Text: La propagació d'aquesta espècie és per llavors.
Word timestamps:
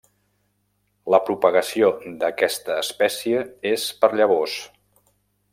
La 1.15 1.19
propagació 1.27 1.91
d'aquesta 2.23 2.79
espècie 2.87 3.47
és 3.75 3.87
per 4.03 4.13
llavors. 4.23 4.61